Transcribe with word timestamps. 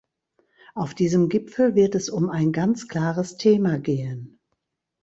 Auf 0.73 0.95
diesem 0.95 1.29
Gipfel 1.29 1.75
wird 1.75 1.93
es 1.93 2.09
um 2.09 2.31
ein 2.31 2.51
ganz 2.53 2.87
klares 2.87 3.37
Thema 3.37 3.77
gehen. 3.77 4.39